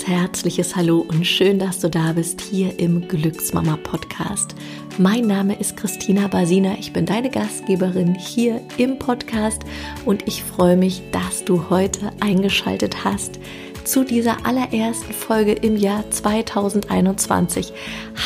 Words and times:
ganz 0.00 0.06
herzliches 0.08 0.76
Hallo 0.76 1.04
und 1.08 1.26
schön, 1.26 1.58
dass 1.58 1.80
du 1.80 1.90
da 1.90 2.12
bist 2.12 2.40
hier 2.40 2.78
im 2.78 3.06
Glücksmama 3.06 3.76
Podcast. 3.76 4.54
Mein 4.96 5.26
Name 5.26 5.58
ist 5.58 5.76
Christina 5.76 6.26
Basina, 6.28 6.74
ich 6.78 6.92
bin 6.94 7.04
deine 7.04 7.28
Gastgeberin 7.28 8.14
hier 8.14 8.62
im 8.78 8.98
Podcast 8.98 9.60
und 10.06 10.26
ich 10.26 10.42
freue 10.42 10.76
mich, 10.76 11.02
dass 11.12 11.44
du 11.44 11.68
heute 11.68 12.12
eingeschaltet 12.20 13.04
hast 13.04 13.40
zu 13.84 14.04
dieser 14.04 14.46
allerersten 14.46 15.12
Folge 15.12 15.52
im 15.52 15.76
Jahr 15.76 16.08
2021. 16.10 17.72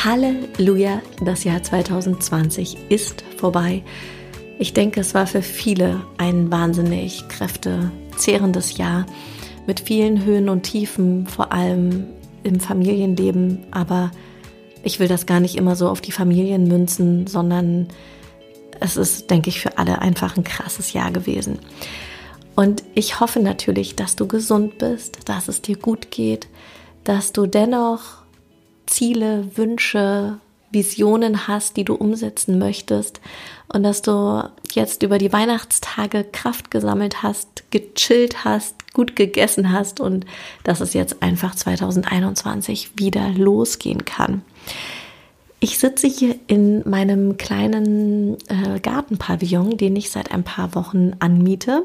Halleluja, 0.04 1.02
das 1.24 1.42
Jahr 1.42 1.62
2020 1.62 2.76
ist 2.88 3.24
vorbei. 3.36 3.82
Ich 4.60 4.74
denke, 4.74 5.00
es 5.00 5.14
war 5.14 5.26
für 5.26 5.42
viele 5.42 6.02
ein 6.18 6.52
wahnsinnig 6.52 7.26
kräftezehrendes 7.28 8.76
Jahr 8.76 9.06
mit 9.66 9.80
vielen 9.80 10.24
Höhen 10.24 10.48
und 10.48 10.62
Tiefen, 10.62 11.26
vor 11.26 11.52
allem 11.52 12.06
im 12.42 12.60
Familienleben. 12.60 13.64
Aber 13.70 14.10
ich 14.82 15.00
will 15.00 15.08
das 15.08 15.26
gar 15.26 15.40
nicht 15.40 15.56
immer 15.56 15.76
so 15.76 15.88
auf 15.88 16.00
die 16.00 16.12
Familien 16.12 16.68
münzen, 16.68 17.26
sondern 17.26 17.88
es 18.80 18.96
ist, 18.96 19.30
denke 19.30 19.48
ich, 19.48 19.60
für 19.60 19.78
alle 19.78 20.00
einfach 20.00 20.36
ein 20.36 20.44
krasses 20.44 20.92
Jahr 20.92 21.10
gewesen. 21.10 21.58
Und 22.54 22.84
ich 22.94 23.20
hoffe 23.20 23.40
natürlich, 23.40 23.96
dass 23.96 24.14
du 24.16 24.28
gesund 24.28 24.78
bist, 24.78 25.28
dass 25.28 25.48
es 25.48 25.62
dir 25.62 25.76
gut 25.76 26.10
geht, 26.10 26.46
dass 27.02 27.32
du 27.32 27.46
dennoch 27.46 28.22
Ziele, 28.86 29.56
Wünsche, 29.56 30.38
Visionen 30.70 31.48
hast, 31.48 31.76
die 31.76 31.84
du 31.84 31.94
umsetzen 31.94 32.58
möchtest 32.58 33.20
und 33.72 33.82
dass 33.82 34.02
du 34.02 34.42
jetzt 34.72 35.02
über 35.02 35.18
die 35.18 35.32
Weihnachtstage 35.32 36.24
Kraft 36.24 36.70
gesammelt 36.70 37.22
hast, 37.22 37.70
gechillt 37.70 38.44
hast, 38.44 38.74
gut 38.94 39.16
gegessen 39.16 39.70
hast 39.70 40.00
und 40.00 40.24
dass 40.62 40.80
es 40.80 40.94
jetzt 40.94 41.22
einfach 41.22 41.54
2021 41.54 42.92
wieder 42.96 43.28
losgehen 43.30 44.06
kann. 44.06 44.40
Ich 45.60 45.78
sitze 45.78 46.06
hier 46.06 46.36
in 46.46 46.88
meinem 46.88 47.36
kleinen 47.36 48.36
äh, 48.48 48.80
Gartenpavillon, 48.80 49.76
den 49.76 49.96
ich 49.96 50.10
seit 50.10 50.30
ein 50.30 50.44
paar 50.44 50.74
Wochen 50.74 51.12
anmiete 51.18 51.82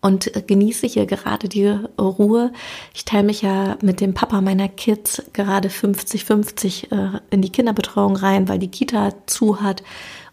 und 0.00 0.30
genieße 0.46 0.86
hier 0.86 1.06
gerade 1.06 1.48
die 1.48 1.66
Ruhe. 1.98 2.52
Ich 2.94 3.04
teile 3.04 3.24
mich 3.24 3.42
ja 3.42 3.76
mit 3.82 4.00
dem 4.00 4.14
Papa 4.14 4.40
meiner 4.40 4.68
Kids 4.68 5.22
gerade 5.32 5.68
50-50 5.68 6.92
äh, 6.92 7.20
in 7.30 7.42
die 7.42 7.50
Kinderbetreuung 7.50 8.16
rein, 8.16 8.48
weil 8.48 8.58
die 8.58 8.70
Kita 8.70 9.14
zu 9.26 9.60
hat. 9.60 9.82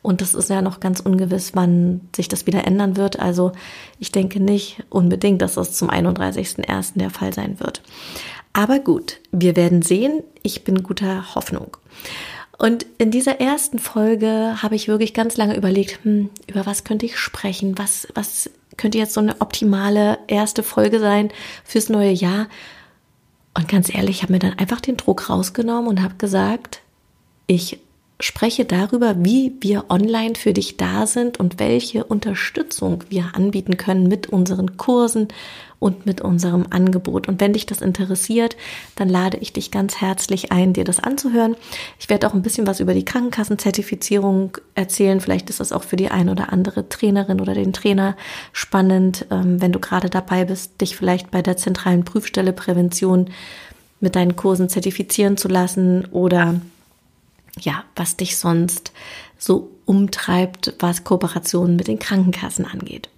Und 0.03 0.21
das 0.21 0.35
ist 0.35 0.49
ja 0.49 0.61
noch 0.61 0.79
ganz 0.79 0.99
ungewiss, 0.99 1.55
wann 1.55 2.01
sich 2.15 2.27
das 2.27 2.45
wieder 2.45 2.67
ändern 2.67 2.97
wird. 2.97 3.19
Also 3.19 3.53
ich 3.99 4.11
denke 4.11 4.39
nicht 4.39 4.83
unbedingt, 4.89 5.41
dass 5.41 5.55
das 5.55 5.73
zum 5.73 5.89
31.01. 5.89 6.99
der 6.99 7.09
Fall 7.09 7.33
sein 7.33 7.59
wird. 7.59 7.81
Aber 8.51 8.79
gut, 8.79 9.19
wir 9.31 9.55
werden 9.55 9.81
sehen. 9.81 10.21
Ich 10.43 10.63
bin 10.63 10.83
guter 10.83 11.33
Hoffnung. 11.33 11.77
Und 12.59 12.85
in 12.99 13.09
dieser 13.09 13.41
ersten 13.41 13.79
Folge 13.79 14.61
habe 14.61 14.75
ich 14.75 14.87
wirklich 14.87 15.15
ganz 15.15 15.37
lange 15.37 15.57
überlegt, 15.57 16.03
hm, 16.03 16.29
über 16.47 16.65
was 16.67 16.83
könnte 16.83 17.07
ich 17.07 17.17
sprechen? 17.17 17.77
Was, 17.77 18.07
was 18.13 18.51
könnte 18.77 18.97
jetzt 18.97 19.13
so 19.13 19.21
eine 19.21 19.41
optimale 19.41 20.19
erste 20.27 20.63
Folge 20.63 20.99
sein 20.99 21.29
fürs 21.63 21.89
neue 21.89 22.11
Jahr. 22.11 22.47
Und 23.55 23.67
ganz 23.67 23.93
ehrlich, 23.93 24.17
ich 24.17 24.23
habe 24.23 24.33
mir 24.33 24.39
dann 24.39 24.57
einfach 24.57 24.81
den 24.81 24.97
Druck 24.97 25.29
rausgenommen 25.29 25.87
und 25.87 26.01
habe 26.01 26.15
gesagt, 26.15 26.81
ich 27.47 27.79
spreche 28.19 28.65
darüber, 28.65 29.15
wie 29.17 29.53
wir 29.59 29.85
online 29.89 30.35
für 30.35 30.53
dich 30.53 30.77
da 30.77 31.07
sind 31.07 31.39
und 31.39 31.59
welche 31.59 32.03
Unterstützung 32.05 33.03
wir 33.09 33.31
anbieten 33.33 33.77
können 33.77 34.07
mit 34.07 34.27
unseren 34.27 34.77
Kursen 34.77 35.27
und 35.79 36.05
mit 36.05 36.21
unserem 36.21 36.67
Angebot. 36.69 37.27
Und 37.27 37.41
wenn 37.41 37.51
dich 37.51 37.65
das 37.65 37.81
interessiert, 37.81 38.55
dann 38.95 39.09
lade 39.09 39.37
ich 39.37 39.51
dich 39.51 39.69
ganz 39.69 39.99
herzlich 39.99 40.51
ein, 40.53 40.71
dir 40.71 40.85
das 40.85 41.01
anzuhören. 41.01 41.57
Ich 41.99 42.09
werde 42.09 42.25
auch 42.27 42.33
ein 42.33 42.41
bisschen 42.41 42.65
was 42.65 42.79
über 42.79 42.93
die 42.93 43.03
Krankenkassenzertifizierung 43.03 44.57
erzählen. 44.75 45.19
Vielleicht 45.19 45.49
ist 45.49 45.59
das 45.59 45.73
auch 45.73 45.83
für 45.83 45.97
die 45.97 46.09
ein 46.09 46.29
oder 46.29 46.53
andere 46.53 46.87
Trainerin 46.87 47.41
oder 47.41 47.53
den 47.53 47.73
Trainer 47.73 48.15
spannend, 48.53 49.25
ähm, 49.29 49.61
wenn 49.61 49.73
du 49.73 49.79
gerade 49.79 50.09
dabei 50.09 50.45
bist, 50.45 50.79
dich 50.79 50.95
vielleicht 50.95 51.31
bei 51.31 51.41
der 51.41 51.57
zentralen 51.57 52.05
Prüfstelle 52.05 52.53
Prävention 52.53 53.29
mit 53.99 54.15
deinen 54.15 54.37
Kursen 54.37 54.69
zertifizieren 54.69 55.35
zu 55.35 55.49
lassen 55.49 56.05
oder 56.11 56.61
ja, 57.59 57.83
was 57.95 58.17
dich 58.17 58.37
sonst 58.37 58.91
so 59.37 59.71
umtreibt, 59.85 60.73
was 60.79 61.03
Kooperationen 61.03 61.75
mit 61.75 61.87
den 61.87 61.99
Krankenkassen 61.99 62.65
angeht. 62.65 63.09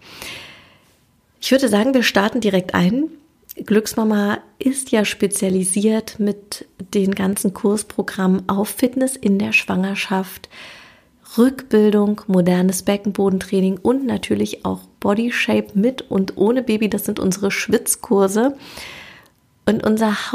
Ich 1.40 1.52
würde 1.52 1.70
sagen, 1.70 1.94
wir 1.94 2.04
starten 2.04 2.42
direkt 2.42 2.74
ein. 2.74 3.06
Glücksmama 3.56 4.40
ist 4.60 4.92
ja 4.92 5.06
spezialisiert 5.06 6.20
mit 6.20 6.66
den 6.94 7.16
ganzen 7.16 7.54
Kursprogrammen 7.54 8.50
auf 8.50 8.70
Fitness 8.70 9.16
in 9.16 9.40
der 9.40 9.54
Schwangerschaft, 9.54 10.50
Rückbildung, 11.38 12.22
modernes 12.28 12.84
Beckenbodentraining 12.84 13.78
und 13.82 14.06
natürlich 14.06 14.66
auch 14.66 14.82
Body 15.00 15.32
Shape 15.32 15.68
mit 15.74 16.02
und 16.10 16.38
ohne 16.38 16.64
Baby. 16.64 16.90
Das 16.90 17.06
sind 17.06 17.20
unsere 17.20 17.52
Schwitzkurse. 17.52 18.56
Und 19.66 19.86
unser 19.86 20.34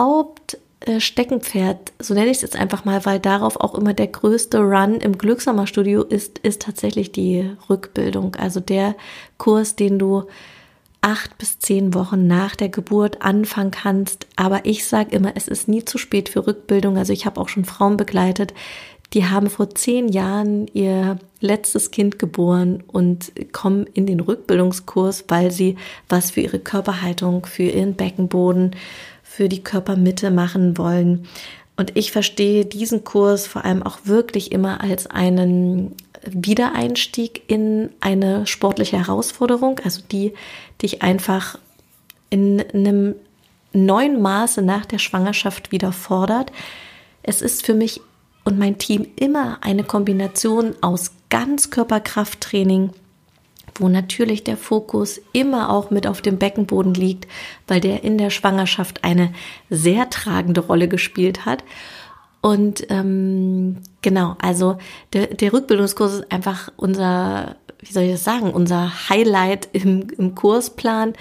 Hauptsteckenpferd, 0.89 1.93
so 1.99 2.15
nenne 2.15 2.31
ich 2.31 2.39
es 2.39 2.43
jetzt 2.43 2.57
einfach 2.57 2.85
mal, 2.85 3.05
weil 3.05 3.21
darauf 3.21 3.61
auch 3.61 3.75
immer 3.75 3.93
der 3.93 4.07
größte 4.07 4.59
Run 4.59 4.97
im 4.97 5.19
Glücksmama 5.19 5.67
Studio 5.67 6.03
ist, 6.03 6.39
ist 6.39 6.63
tatsächlich 6.63 7.13
die 7.13 7.51
Rückbildung. 7.69 8.37
Also 8.37 8.61
der 8.61 8.95
Kurs, 9.37 9.77
den 9.77 9.99
du 9.99 10.25
acht 11.03 11.37
bis 11.39 11.59
zehn 11.59 11.95
Wochen 11.95 12.27
nach 12.27 12.57
der 12.57 12.69
Geburt 12.69 13.23
anfangen 13.23 13.71
kannst. 13.71 14.27
Aber 14.37 14.65
ich 14.65 14.87
sage 14.87 15.15
immer, 15.15 15.33
es 15.35 15.49
ist 15.49 15.69
nie 15.69 15.85
zu 15.85 15.99
spät 15.99 16.29
für 16.29 16.47
Rückbildung. 16.47 16.97
Also 16.97 17.12
ich 17.12 17.27
habe 17.27 17.41
auch 17.41 17.49
schon 17.49 17.65
Frauen 17.65 17.97
begleitet, 17.97 18.55
die 19.12 19.26
haben 19.26 19.50
vor 19.50 19.71
zehn 19.75 20.09
Jahren 20.09 20.69
ihr 20.69 21.19
letztes 21.41 21.91
Kind 21.91 22.19
geboren 22.19 22.82
und 22.87 23.32
kommen 23.53 23.87
in 23.94 24.06
den 24.06 24.21
Rückbildungskurs, 24.21 25.25
weil 25.28 25.50
sie 25.50 25.76
was 26.09 26.31
für 26.31 26.41
ihre 26.41 26.60
Körperhaltung, 26.60 27.47
für 27.47 27.65
ihren 27.65 27.94
Beckenboden, 27.94 28.76
für 29.22 29.49
die 29.49 29.65
Körpermitte 29.65 30.31
machen 30.31 30.78
wollen. 30.78 31.26
Und 31.76 31.97
ich 31.97 32.12
verstehe 32.12 32.66
diesen 32.66 33.04
Kurs 33.04 33.47
vor 33.47 33.65
allem 33.65 33.82
auch 33.82 34.00
wirklich 34.04 34.53
immer 34.53 34.81
als 34.82 35.06
einen 35.06 35.97
Wiedereinstieg 36.22 37.43
in 37.49 37.91
eine 38.00 38.47
sportliche 38.47 38.99
Herausforderung, 38.99 39.81
also 39.82 40.03
die 40.12 40.34
dich 40.82 41.03
einfach 41.03 41.59
in 42.28 42.62
einem 42.75 43.15
neuen 43.72 44.20
Maße 44.20 44.62
nach 44.62 44.84
der 44.84 44.99
Schwangerschaft 44.99 45.72
wieder 45.72 45.93
fordert. 45.93 46.53
Es 47.22 47.41
ist 47.43 47.65
für 47.65 47.75
mich 47.75 48.00
und 48.45 48.59
mein 48.59 48.78
Team 48.78 49.06
immer 49.17 49.59
eine 49.62 49.84
Kombination 49.84 50.75
aus 50.81 51.12
Ganzkörperkrafttraining, 51.28 52.91
wo 53.77 53.89
natürlich 53.89 54.45
der 54.45 54.56
Fokus 54.56 55.21
immer 55.33 55.71
auch 55.71 55.91
mit 55.91 56.06
auf 56.06 56.23
dem 56.23 56.39
Beckenboden 56.39 56.95
liegt, 56.95 57.29
weil 57.69 57.81
der 57.81 58.03
in 58.03 58.19
der 58.19 58.31
Schwangerschaft 58.31 59.05
eine 59.05 59.33
sehr 59.69 60.11
tragende 60.11 60.61
Rolle 60.61 60.89
gespielt 60.89 61.47
hat 61.47 61.62
und 62.41 62.87
ähm, 62.91 63.77
genau, 64.03 64.37
also 64.41 64.79
der, 65.12 65.27
der 65.29 65.53
Rückbildungskurs 65.53 66.15
ist 66.15 66.33
einfach 66.33 66.73
unser, 66.77 67.56
wie 67.81 67.93
soll 67.93 68.05
ich 68.05 68.12
das 68.12 68.25
sagen, 68.25 68.50
unser 68.50 69.09
Highlight 69.09 69.69
im, 69.73 70.09
im 70.17 70.34
Kursplan. 70.34 71.15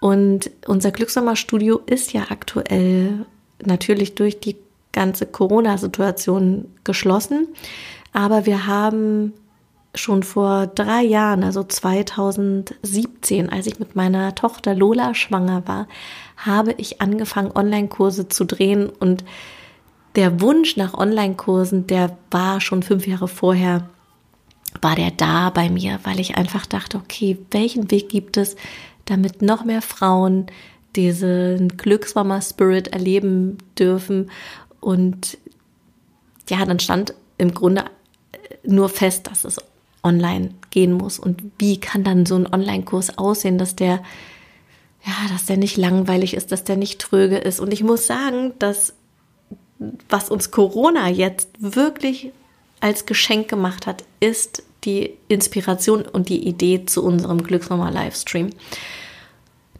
Und 0.00 0.50
unser 0.66 0.90
Glückssommerstudio 0.90 1.80
ist 1.86 2.12
ja 2.12 2.26
aktuell 2.30 3.24
natürlich 3.64 4.14
durch 4.14 4.40
die 4.40 4.56
ganze 4.96 5.26
Corona-Situation 5.26 6.64
geschlossen. 6.82 7.48
Aber 8.12 8.46
wir 8.46 8.66
haben 8.66 9.34
schon 9.94 10.22
vor 10.22 10.66
drei 10.66 11.02
Jahren, 11.02 11.44
also 11.44 11.62
2017, 11.62 13.50
als 13.50 13.66
ich 13.66 13.78
mit 13.78 13.94
meiner 13.94 14.34
Tochter 14.34 14.74
Lola 14.74 15.14
schwanger 15.14 15.68
war, 15.68 15.86
habe 16.36 16.74
ich 16.78 17.00
angefangen, 17.00 17.52
Online-Kurse 17.54 18.28
zu 18.28 18.44
drehen 18.44 18.88
und 18.88 19.24
der 20.16 20.40
Wunsch 20.40 20.76
nach 20.76 20.94
Online-Kursen, 20.94 21.86
der 21.86 22.16
war 22.30 22.60
schon 22.62 22.82
fünf 22.82 23.06
Jahre 23.06 23.28
vorher, 23.28 23.88
war 24.80 24.96
der 24.96 25.10
da 25.10 25.50
bei 25.50 25.68
mir, 25.68 26.00
weil 26.04 26.20
ich 26.20 26.36
einfach 26.36 26.64
dachte, 26.66 26.96
okay, 26.98 27.38
welchen 27.50 27.90
Weg 27.90 28.08
gibt 28.08 28.38
es, 28.38 28.56
damit 29.04 29.42
noch 29.42 29.64
mehr 29.64 29.82
Frauen 29.82 30.46
diesen 30.96 31.76
Glücksmama-Spirit 31.76 32.88
erleben 32.88 33.58
dürfen. 33.78 34.30
Und 34.80 35.38
ja, 36.48 36.64
dann 36.64 36.78
stand 36.78 37.14
im 37.38 37.54
Grunde 37.54 37.84
nur 38.64 38.88
fest, 38.88 39.26
dass 39.26 39.44
es 39.44 39.58
online 40.02 40.50
gehen 40.70 40.92
muss. 40.92 41.18
Und 41.18 41.42
wie 41.58 41.78
kann 41.78 42.04
dann 42.04 42.26
so 42.26 42.36
ein 42.36 42.52
Online-Kurs 42.52 43.18
aussehen, 43.18 43.58
dass 43.58 43.76
der, 43.76 44.02
ja, 45.04 45.14
dass 45.30 45.46
der 45.46 45.56
nicht 45.56 45.76
langweilig 45.76 46.34
ist, 46.34 46.52
dass 46.52 46.64
der 46.64 46.76
nicht 46.76 47.00
tröge 47.00 47.38
ist. 47.38 47.60
Und 47.60 47.72
ich 47.72 47.82
muss 47.82 48.06
sagen, 48.06 48.52
dass 48.58 48.94
was 50.08 50.30
uns 50.30 50.50
Corona 50.50 51.08
jetzt 51.08 51.48
wirklich 51.58 52.30
als 52.80 53.06
Geschenk 53.06 53.48
gemacht 53.48 53.86
hat, 53.86 54.04
ist 54.20 54.62
die 54.84 55.14
Inspiration 55.28 56.02
und 56.02 56.28
die 56.28 56.46
Idee 56.46 56.86
zu 56.86 57.04
unserem 57.04 57.42
Glücksmama 57.42 57.90
Livestream. 57.90 58.50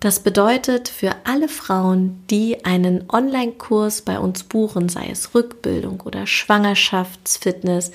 Das 0.01 0.21
bedeutet 0.21 0.89
für 0.89 1.15
alle 1.25 1.49
Frauen, 1.49 2.23
die 2.29 2.65
einen 2.65 3.09
Online-Kurs 3.09 4.03
bei 4.03 4.19
uns 4.19 4.45
buchen, 4.45 4.89
sei 4.89 5.09
es 5.11 5.35
Rückbildung 5.35 6.01
oder 6.03 6.27
Schwangerschaftsfitness 6.27 7.93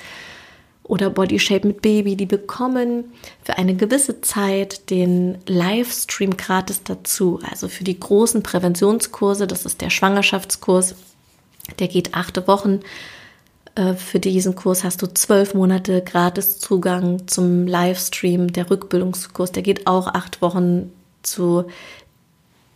oder 0.83 1.09
Bodyshape 1.09 1.67
mit 1.67 1.81
Baby, 1.81 2.15
die 2.15 2.25
bekommen 2.25 3.13
für 3.43 3.57
eine 3.57 3.75
gewisse 3.75 4.21
Zeit 4.21 4.89
den 4.89 5.37
Livestream 5.45 6.35
gratis 6.37 6.83
dazu. 6.83 7.39
Also 7.49 7.67
für 7.67 7.83
die 7.83 7.99
großen 7.99 8.41
Präventionskurse, 8.41 9.45
das 9.45 9.65
ist 9.65 9.81
der 9.81 9.91
Schwangerschaftskurs, 9.91 10.95
der 11.79 11.87
geht 11.87 12.15
acht 12.15 12.47
Wochen. 12.47 12.79
Äh, 13.75 13.93
für 13.93 14.19
diesen 14.19 14.55
Kurs 14.55 14.83
hast 14.83 15.01
du 15.01 15.07
zwölf 15.07 15.53
Monate 15.53 16.01
gratis 16.01 16.59
Zugang 16.59 17.27
zum 17.27 17.67
Livestream. 17.67 18.51
Der 18.51 18.69
Rückbildungskurs, 18.71 19.51
der 19.51 19.63
geht 19.63 19.85
auch 19.85 20.07
acht 20.07 20.41
Wochen 20.41 20.91
zu 21.23 21.65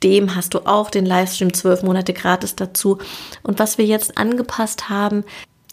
dem 0.03 0.35
hast 0.35 0.53
du 0.53 0.59
auch 0.67 0.89
den 0.89 1.05
Livestream 1.05 1.53
zwölf 1.53 1.81
Monate 1.81 2.13
gratis 2.13 2.55
dazu. 2.55 2.99
Und 3.43 3.59
was 3.59 3.77
wir 3.77 3.85
jetzt 3.85 4.17
angepasst 4.17 4.89
haben, 4.89 5.23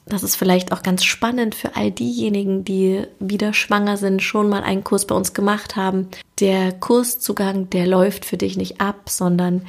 das 0.06 0.22
ist 0.22 0.36
vielleicht 0.36 0.72
auch 0.72 0.82
ganz 0.82 1.04
spannend 1.04 1.54
für 1.54 1.76
all 1.76 1.90
diejenigen, 1.90 2.64
die 2.64 3.04
wieder 3.20 3.52
schwanger 3.52 3.96
sind, 3.96 4.22
schon 4.22 4.48
mal 4.48 4.62
einen 4.62 4.84
Kurs 4.84 5.06
bei 5.06 5.14
uns 5.14 5.32
gemacht 5.32 5.76
haben. 5.76 6.08
Der 6.40 6.72
Kurszugang, 6.72 7.70
der 7.70 7.86
läuft 7.86 8.24
für 8.24 8.36
dich 8.36 8.56
nicht 8.56 8.80
ab, 8.80 9.08
sondern 9.08 9.62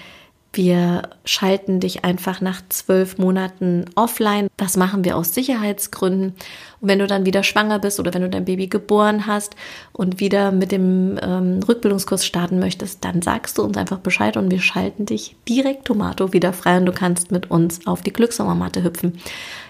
wir 0.53 1.09
schalten 1.25 1.79
dich 1.79 2.05
einfach 2.05 2.39
nach 2.39 2.61
zwölf 2.69 3.17
Monaten 3.17 3.85
offline. 3.95 4.47
Das 4.55 4.77
machen 4.77 5.03
wir 5.03 5.17
aus 5.17 5.33
Sicherheitsgründen. 5.33 6.35
Und 6.79 6.87
wenn 6.87 6.99
du 6.99 7.07
dann 7.07 7.25
wieder 7.25 7.41
schwanger 7.41 7.79
bist 7.79 7.99
oder 7.99 8.13
wenn 8.13 8.21
du 8.21 8.29
dein 8.29 8.45
Baby 8.45 8.67
geboren 8.67 9.25
hast 9.25 9.55
und 9.93 10.19
wieder 10.19 10.51
mit 10.51 10.71
dem 10.71 11.19
ähm, 11.21 11.59
Rückbildungskurs 11.67 12.23
starten 12.23 12.59
möchtest, 12.59 13.03
dann 13.03 13.23
sagst 13.23 13.57
du 13.57 13.63
uns 13.63 13.77
einfach 13.77 13.97
Bescheid 13.97 14.37
und 14.37 14.51
wir 14.51 14.61
schalten 14.61 15.07
dich 15.07 15.35
direkt 15.49 15.85
Tomato 15.85 16.33
wieder 16.33 16.53
frei 16.53 16.77
und 16.77 16.85
du 16.85 16.91
kannst 16.91 17.31
mit 17.31 17.49
uns 17.49 17.87
auf 17.87 18.01
die 18.01 18.13
Glückssommermatte 18.13 18.83
hüpfen. 18.83 19.17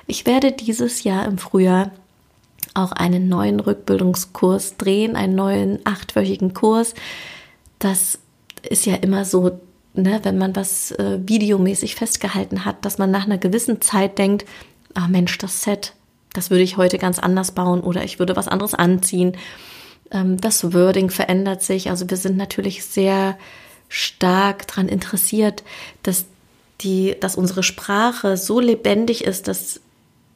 Ich 0.06 0.26
werde 0.26 0.52
dieses 0.52 1.04
Jahr 1.06 1.26
im 1.26 1.38
Frühjahr 1.38 1.92
auch 2.74 2.92
einen 2.92 3.30
neuen 3.30 3.62
Rückbildungskurs 3.62 4.76
drehen, 4.76 5.16
einen 5.16 5.36
neuen 5.36 5.80
achtwöchigen 5.86 6.54
Kurs. 6.54 6.94
Das 7.80 8.20
ist 8.68 8.86
ja 8.86 8.96
immer 8.96 9.24
so 9.24 9.60
ne, 9.94 10.20
wenn 10.24 10.38
man 10.38 10.56
was 10.56 10.92
äh, 10.92 11.20
videomäßig 11.26 11.96
festgehalten 11.96 12.66
hat, 12.66 12.84
dass 12.86 12.98
man 12.98 13.12
nach 13.12 13.26
einer 13.26 13.38
gewissen 13.38 13.82
Zeit 13.82 14.18
denkt, 14.18 14.46
ah 14.94 15.08
Mensch, 15.08 15.38
das 15.38 15.64
Set, 15.64 15.94
das 16.34 16.50
würde 16.50 16.64
ich 16.64 16.78
heute 16.78 16.98
ganz 16.98 17.20
anders 17.20 17.52
bauen 17.52 17.82
oder 17.82 18.04
ich 18.04 18.20
würde 18.20 18.36
was 18.36 18.48
anderes 18.48 18.74
anziehen. 18.74 19.38
Ähm, 20.12 20.40
das 20.40 20.74
Wording 20.74 21.10
verändert 21.10 21.62
sich. 21.62 21.90
Also 21.90 22.10
wir 22.10 22.18
sind 22.18 22.38
natürlich 22.38 22.86
sehr 22.86 23.38
stark 23.90 24.68
daran 24.68 24.90
interessiert, 24.90 25.64
dass 26.02 26.26
die, 26.82 27.16
dass 27.20 27.36
unsere 27.36 27.64
Sprache 27.64 28.36
so 28.36 28.60
lebendig 28.60 29.24
ist, 29.24 29.48
dass, 29.48 29.80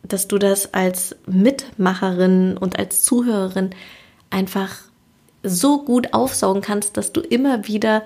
dass 0.04 0.28
du 0.28 0.38
das 0.38 0.74
als 0.74 1.16
Mitmacherin 1.26 2.58
und 2.58 2.78
als 2.78 3.04
Zuhörerin 3.04 3.72
einfach 4.30 4.76
so 5.44 5.84
gut 5.84 6.14
aufsaugen 6.14 6.62
kannst, 6.62 6.98
dass 6.98 7.12
du 7.12 7.22
immer 7.22 7.68
wieder 7.68 8.04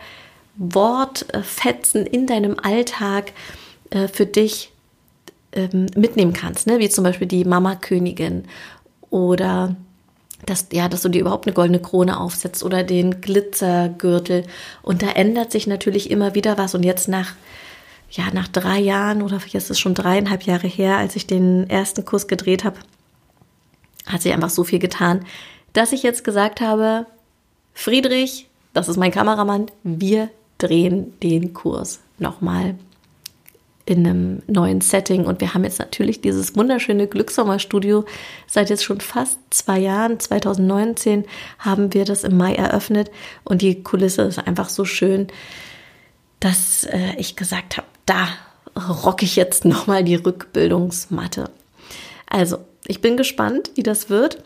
Wortfetzen 0.55 2.05
in 2.05 2.27
deinem 2.27 2.57
Alltag 2.59 3.33
äh, 3.89 4.07
für 4.07 4.25
dich 4.25 4.71
ähm, 5.53 5.87
mitnehmen 5.95 6.33
kannst, 6.33 6.67
ne? 6.67 6.79
wie 6.79 6.89
zum 6.89 7.03
Beispiel 7.03 7.27
die 7.27 7.45
Mama-Königin 7.45 8.45
oder 9.09 9.75
dass, 10.45 10.67
ja, 10.71 10.89
dass 10.89 11.01
du 11.01 11.09
dir 11.09 11.21
überhaupt 11.21 11.45
eine 11.45 11.53
goldene 11.53 11.81
Krone 11.81 12.19
aufsetzt 12.19 12.63
oder 12.63 12.83
den 12.83 13.21
Glitzergürtel. 13.21 14.45
Und 14.81 15.03
da 15.03 15.11
ändert 15.11 15.51
sich 15.51 15.67
natürlich 15.67 16.09
immer 16.09 16.33
wieder 16.35 16.57
was. 16.57 16.73
Und 16.73 16.83
jetzt 16.83 17.07
nach, 17.07 17.33
ja, 18.09 18.25
nach 18.33 18.47
drei 18.47 18.79
Jahren 18.79 19.21
oder 19.21 19.37
jetzt 19.37 19.65
ist 19.65 19.69
es 19.71 19.79
schon 19.79 19.93
dreieinhalb 19.93 20.43
Jahre 20.43 20.67
her, 20.67 20.97
als 20.97 21.15
ich 21.15 21.27
den 21.27 21.69
ersten 21.69 22.05
Kurs 22.05 22.27
gedreht 22.27 22.63
habe, 22.63 22.77
hat 24.07 24.21
sich 24.21 24.33
einfach 24.33 24.49
so 24.49 24.63
viel 24.63 24.79
getan, 24.79 25.25
dass 25.73 25.91
ich 25.91 26.03
jetzt 26.03 26.23
gesagt 26.23 26.59
habe, 26.59 27.05
Friedrich, 27.73 28.47
das 28.73 28.89
ist 28.89 28.97
mein 28.97 29.11
Kameramann, 29.11 29.67
wir 29.83 30.29
drehen 30.61 31.13
den 31.21 31.53
Kurs 31.53 31.99
nochmal 32.19 32.75
in 33.85 34.05
einem 34.05 34.41
neuen 34.47 34.81
Setting. 34.81 35.25
Und 35.25 35.41
wir 35.41 35.53
haben 35.53 35.63
jetzt 35.63 35.79
natürlich 35.79 36.21
dieses 36.21 36.55
wunderschöne 36.55 37.07
Glückssommerstudio 37.07 38.05
seit 38.47 38.69
jetzt 38.69 38.83
schon 38.83 39.01
fast 39.01 39.39
zwei 39.49 39.79
Jahren. 39.79 40.19
2019 40.19 41.25
haben 41.59 41.93
wir 41.93 42.05
das 42.05 42.23
im 42.23 42.37
Mai 42.37 42.53
eröffnet 42.55 43.11
und 43.43 43.61
die 43.61 43.83
Kulisse 43.83 44.23
ist 44.23 44.39
einfach 44.39 44.69
so 44.69 44.85
schön, 44.85 45.27
dass 46.39 46.83
äh, 46.85 47.15
ich 47.17 47.35
gesagt 47.35 47.77
habe, 47.77 47.87
da 48.05 48.27
rocke 49.03 49.25
ich 49.25 49.35
jetzt 49.35 49.65
nochmal 49.65 50.03
die 50.03 50.15
Rückbildungsmatte. 50.15 51.49
Also, 52.27 52.59
ich 52.87 53.01
bin 53.01 53.17
gespannt, 53.17 53.71
wie 53.75 53.83
das 53.83 54.09
wird. 54.09 54.43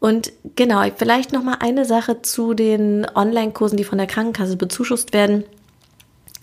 Und 0.00 0.32
genau, 0.54 0.82
vielleicht 0.96 1.32
noch 1.32 1.42
mal 1.42 1.56
eine 1.60 1.84
Sache 1.84 2.22
zu 2.22 2.54
den 2.54 3.06
Online-Kursen, 3.14 3.76
die 3.76 3.84
von 3.84 3.98
der 3.98 4.06
Krankenkasse 4.06 4.56
bezuschusst 4.56 5.12
werden. 5.12 5.44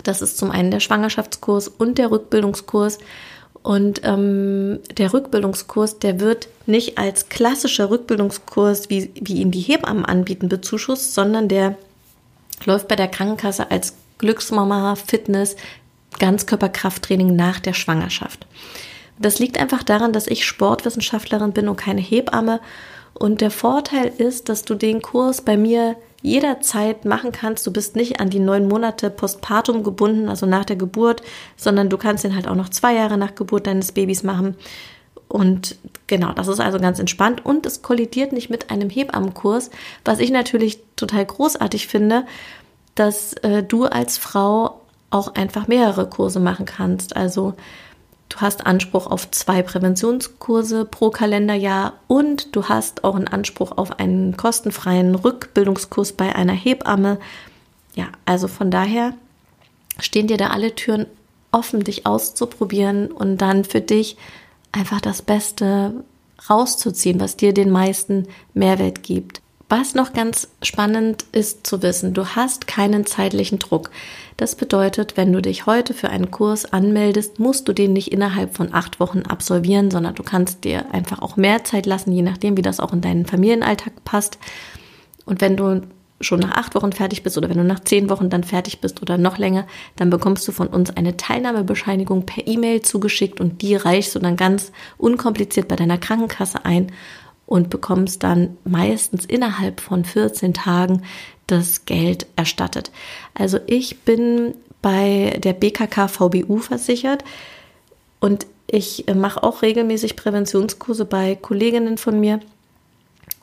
Das 0.03 0.21
ist 0.21 0.37
zum 0.37 0.51
einen 0.51 0.71
der 0.71 0.81
Schwangerschaftskurs 0.81 1.67
und 1.67 1.97
der 1.97 2.11
Rückbildungskurs. 2.11 2.99
Und 3.63 4.01
ähm, 4.03 4.79
der 4.97 5.13
Rückbildungskurs, 5.13 5.97
der 5.99 6.19
wird 6.19 6.49
nicht 6.67 6.97
als 6.97 7.29
klassischer 7.29 7.89
Rückbildungskurs, 7.89 8.89
wie, 8.89 9.11
wie 9.19 9.41
ihn 9.41 9.51
die 9.51 9.61
Hebammen 9.61 10.05
anbieten, 10.05 10.49
bezuschusst, 10.49 11.15
sondern 11.15 11.47
der 11.47 11.75
läuft 12.65 12.87
bei 12.87 12.95
der 12.95 13.07
Krankenkasse 13.07 13.71
als 13.71 13.95
Glücksmama, 14.19 14.95
Fitness, 14.95 15.55
Ganzkörperkrafttraining 16.19 17.35
nach 17.35 17.59
der 17.59 17.73
Schwangerschaft. 17.73 18.45
Das 19.17 19.39
liegt 19.39 19.57
einfach 19.57 19.83
daran, 19.83 20.13
dass 20.13 20.27
ich 20.27 20.45
Sportwissenschaftlerin 20.45 21.53
bin 21.53 21.67
und 21.67 21.77
keine 21.77 22.01
Hebamme 22.01 22.59
und 23.17 23.41
der 23.41 23.51
Vorteil 23.51 24.11
ist, 24.17 24.49
dass 24.49 24.63
du 24.63 24.75
den 24.75 25.01
Kurs 25.01 25.41
bei 25.41 25.57
mir 25.57 25.95
jederzeit 26.21 27.05
machen 27.05 27.31
kannst. 27.31 27.65
Du 27.65 27.71
bist 27.71 27.95
nicht 27.95 28.19
an 28.19 28.29
die 28.29 28.39
neun 28.39 28.67
Monate 28.67 29.09
postpartum 29.09 29.83
gebunden, 29.83 30.27
also 30.27 30.45
nach 30.45 30.65
der 30.65 30.75
Geburt, 30.75 31.21
sondern 31.55 31.89
du 31.89 31.97
kannst 31.97 32.23
den 32.23 32.35
halt 32.35 32.47
auch 32.47 32.55
noch 32.55 32.69
zwei 32.69 32.95
Jahre 32.95 33.17
nach 33.17 33.35
Geburt 33.35 33.67
deines 33.67 33.91
Babys 33.91 34.23
machen. 34.23 34.55
Und 35.27 35.77
genau, 36.07 36.33
das 36.33 36.47
ist 36.47 36.59
also 36.59 36.79
ganz 36.79 36.99
entspannt 36.99 37.45
und 37.45 37.65
es 37.65 37.81
kollidiert 37.81 38.31
nicht 38.31 38.49
mit 38.49 38.69
einem 38.69 38.89
Hebammenkurs, 38.89 39.69
was 40.03 40.19
ich 40.19 40.31
natürlich 40.31 40.79
total 40.95 41.25
großartig 41.25 41.87
finde, 41.87 42.25
dass 42.95 43.33
äh, 43.43 43.63
du 43.63 43.85
als 43.85 44.17
Frau 44.17 44.81
auch 45.09 45.35
einfach 45.35 45.67
mehrere 45.67 46.09
Kurse 46.09 46.39
machen 46.39 46.65
kannst. 46.65 47.15
Also 47.15 47.53
Du 48.29 48.37
hast 48.41 48.65
Anspruch 48.65 49.07
auf 49.07 49.29
zwei 49.31 49.61
Präventionskurse 49.61 50.85
pro 50.85 51.09
Kalenderjahr 51.09 51.93
und 52.07 52.55
du 52.55 52.65
hast 52.65 53.03
auch 53.03 53.15
einen 53.15 53.27
Anspruch 53.27 53.77
auf 53.77 53.99
einen 53.99 54.35
kostenfreien 54.35 55.15
Rückbildungskurs 55.15 56.13
bei 56.13 56.35
einer 56.35 56.53
Hebamme. 56.53 57.19
Ja, 57.93 58.07
also 58.25 58.47
von 58.47 58.71
daher 58.71 59.13
stehen 59.99 60.27
dir 60.27 60.37
da 60.37 60.47
alle 60.47 60.75
Türen 60.75 61.05
offen, 61.51 61.83
dich 61.83 62.05
auszuprobieren 62.05 63.11
und 63.11 63.37
dann 63.37 63.63
für 63.63 63.81
dich 63.81 64.17
einfach 64.71 64.99
das 64.99 65.21
Beste 65.21 66.03
rauszuziehen, 66.49 67.19
was 67.19 67.37
dir 67.37 67.53
den 67.53 67.69
meisten 67.69 68.27
Mehrwert 68.53 69.03
gibt. 69.03 69.41
Was 69.67 69.95
noch 69.95 70.13
ganz 70.13 70.47
spannend 70.61 71.25
ist 71.31 71.65
zu 71.65 71.81
wissen, 71.81 72.13
du 72.13 72.27
hast 72.35 72.67
keinen 72.67 73.07
zeitlichen 73.07 73.57
Druck. 73.57 73.89
Das 74.37 74.55
bedeutet, 74.55 75.17
wenn 75.17 75.33
du 75.33 75.41
dich 75.41 75.65
heute 75.65 75.95
für 75.95 76.09
einen 76.09 76.29
Kurs 76.29 76.71
anmeldest, 76.71 77.39
musst 77.39 77.67
du 77.67 77.73
den 77.73 77.91
nicht 77.93 78.11
innerhalb 78.11 78.55
von 78.55 78.73
acht 78.75 78.99
Wochen 78.99 79.23
absolvieren, 79.23 79.89
sondern 79.89 80.13
du 80.13 80.21
kannst 80.21 80.65
dir 80.65 80.93
einfach 80.93 81.19
auch 81.19 81.35
mehr 81.35 81.63
Zeit 81.63 81.87
lassen, 81.87 82.11
je 82.11 82.21
nachdem, 82.21 82.57
wie 82.57 82.61
das 82.61 82.79
auch 82.79 82.93
in 82.93 83.01
deinen 83.01 83.25
Familienalltag 83.25 84.05
passt. 84.05 84.37
Und 85.25 85.41
wenn 85.41 85.57
du 85.57 85.81
schon 86.21 86.39
nach 86.39 86.51
acht 86.51 86.75
Wochen 86.75 86.91
fertig 86.91 87.23
bist 87.23 87.37
oder 87.37 87.49
wenn 87.49 87.57
du 87.57 87.63
nach 87.63 87.81
zehn 87.81 88.09
Wochen 88.09 88.29
dann 88.29 88.43
fertig 88.43 88.81
bist 88.81 89.01
oder 89.01 89.17
noch 89.17 89.37
länger, 89.37 89.65
dann 89.95 90.09
bekommst 90.09 90.47
du 90.47 90.51
von 90.51 90.67
uns 90.67 90.95
eine 90.95 91.17
Teilnahmebescheinigung 91.17 92.25
per 92.25 92.47
E-Mail 92.47 92.83
zugeschickt 92.83 93.41
und 93.41 93.61
die 93.61 93.75
reichst 93.75 94.15
du 94.15 94.19
dann 94.19 94.37
ganz 94.37 94.71
unkompliziert 94.97 95.67
bei 95.67 95.75
deiner 95.75 95.97
Krankenkasse 95.97 96.63
ein 96.63 96.91
und 97.45 97.69
bekommst 97.69 98.23
dann 98.23 98.57
meistens 98.63 99.25
innerhalb 99.25 99.81
von 99.81 100.05
14 100.05 100.53
Tagen 100.53 101.03
das 101.47 101.85
Geld 101.85 102.25
erstattet. 102.35 102.91
Also 103.33 103.59
ich 103.67 103.99
bin 103.99 104.55
bei 104.81 105.37
der 105.43 105.53
BKK 105.53 106.07
VBU 106.07 106.57
versichert 106.57 107.23
und 108.19 108.47
ich 108.67 109.05
mache 109.13 109.43
auch 109.43 109.61
regelmäßig 109.61 110.15
Präventionskurse 110.15 111.05
bei 111.05 111.35
Kolleginnen 111.35 111.97
von 111.97 112.19
mir. 112.19 112.39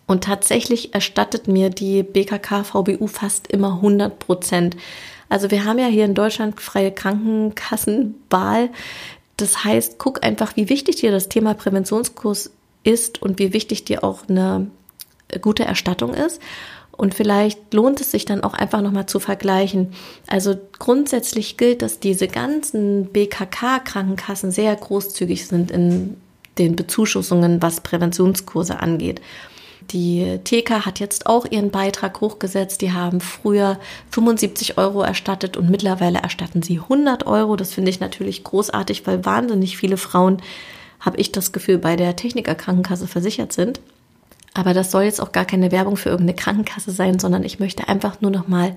Und 0.06 0.24
tatsächlich 0.24 0.94
erstattet 0.94 1.46
mir 1.46 1.70
die 1.70 2.02
BKK 2.02 2.64
VBU 2.64 3.06
fast 3.06 3.46
immer 3.46 3.74
100 3.74 4.18
Prozent. 4.18 4.76
Also 5.28 5.50
wir 5.50 5.64
haben 5.64 5.78
ja 5.78 5.86
hier 5.86 6.04
in 6.04 6.14
Deutschland 6.14 6.60
freie 6.60 6.90
Krankenkassenwahl. 6.90 8.70
Das 9.36 9.64
heißt, 9.64 9.98
guck 9.98 10.24
einfach, 10.24 10.56
wie 10.56 10.68
wichtig 10.68 10.96
dir 10.96 11.12
das 11.12 11.28
Thema 11.28 11.54
Präventionskurs 11.54 12.50
ist 12.84 13.22
und 13.22 13.38
wie 13.38 13.52
wichtig 13.52 13.84
dir 13.84 14.04
auch 14.04 14.28
eine 14.28 14.68
gute 15.40 15.64
Erstattung 15.64 16.14
ist. 16.14 16.40
Und 16.94 17.14
vielleicht 17.14 17.72
lohnt 17.72 18.00
es 18.00 18.10
sich 18.10 18.26
dann 18.26 18.44
auch 18.44 18.52
einfach 18.54 18.82
nochmal 18.82 19.06
zu 19.06 19.18
vergleichen. 19.18 19.92
Also 20.26 20.54
grundsätzlich 20.78 21.56
gilt, 21.56 21.80
dass 21.82 22.00
diese 22.00 22.28
ganzen 22.28 23.06
BKK-Krankenkassen 23.06 24.50
sehr 24.50 24.76
großzügig 24.76 25.46
sind 25.46 25.70
in 25.70 26.16
den 26.58 26.76
Bezuschussungen, 26.76 27.62
was 27.62 27.80
Präventionskurse 27.80 28.78
angeht. 28.80 29.22
Die 29.90 30.38
TK 30.44 30.86
hat 30.86 31.00
jetzt 31.00 31.26
auch 31.26 31.46
ihren 31.50 31.70
Beitrag 31.70 32.20
hochgesetzt. 32.20 32.82
Die 32.82 32.92
haben 32.92 33.20
früher 33.20 33.78
75 34.10 34.78
Euro 34.78 35.02
erstattet 35.02 35.56
und 35.56 35.70
mittlerweile 35.70 36.20
erstatten 36.20 36.62
sie 36.62 36.78
100 36.78 37.26
Euro. 37.26 37.56
Das 37.56 37.72
finde 37.72 37.90
ich 37.90 38.00
natürlich 38.00 38.44
großartig, 38.44 39.06
weil 39.06 39.24
wahnsinnig 39.24 39.76
viele 39.76 39.96
Frauen, 39.96 40.40
habe 41.02 41.18
ich 41.18 41.32
das 41.32 41.52
Gefühl, 41.52 41.78
bei 41.78 41.96
der 41.96 42.16
Techniker-Krankenkasse 42.16 43.06
versichert 43.06 43.52
sind. 43.52 43.80
Aber 44.54 44.72
das 44.72 44.90
soll 44.90 45.02
jetzt 45.04 45.20
auch 45.20 45.32
gar 45.32 45.44
keine 45.44 45.72
Werbung 45.72 45.96
für 45.96 46.10
irgendeine 46.10 46.36
Krankenkasse 46.36 46.92
sein, 46.92 47.18
sondern 47.18 47.42
ich 47.42 47.58
möchte 47.58 47.88
einfach 47.88 48.20
nur 48.20 48.30
noch 48.30 48.48
mal 48.48 48.76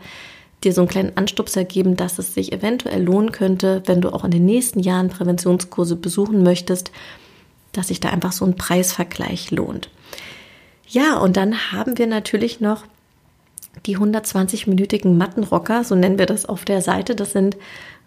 dir 0.63 0.73
so 0.73 0.81
einen 0.81 0.89
kleinen 0.89 1.15
Anstupser 1.15 1.63
geben, 1.63 1.95
dass 1.95 2.17
es 2.17 2.33
sich 2.33 2.51
eventuell 2.51 3.03
lohnen 3.03 3.31
könnte, 3.31 3.83
wenn 3.85 4.01
du 4.01 4.09
auch 4.11 4.23
in 4.23 4.31
den 4.31 4.45
nächsten 4.45 4.79
Jahren 4.79 5.09
Präventionskurse 5.09 5.95
besuchen 5.95 6.43
möchtest, 6.43 6.91
dass 7.73 7.89
sich 7.89 7.99
da 7.99 8.09
einfach 8.09 8.31
so 8.31 8.45
ein 8.45 8.55
Preisvergleich 8.55 9.51
lohnt. 9.51 9.89
Ja, 10.87 11.17
und 11.17 11.37
dann 11.37 11.71
haben 11.71 11.97
wir 11.97 12.07
natürlich 12.07 12.61
noch 12.61 12.83
die 13.85 13.97
120-minütigen 13.97 15.17
Mattenrocker, 15.17 15.83
so 15.83 15.93
nennen 15.93 16.17
wir 16.17 16.25
das 16.25 16.45
auf 16.45 16.63
der 16.63 16.81
Seite. 16.81 17.15
Das 17.15 17.33
sind 17.33 17.57